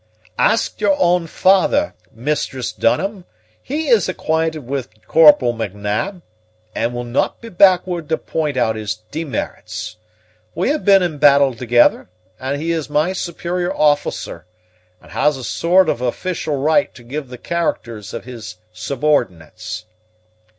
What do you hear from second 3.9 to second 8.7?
acquaint' with Corporal M'Nab, and will no' be backward to point